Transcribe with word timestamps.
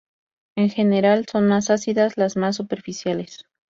En 0.55 0.71
general 0.71 1.27
son 1.31 1.47
más 1.47 1.69
ácidas 1.69 2.17
las 2.17 2.35
más 2.35 2.55
superficiales. 2.55 3.45